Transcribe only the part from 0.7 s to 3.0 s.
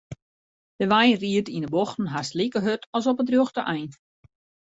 De wein ried yn 'e bochten hast like hurd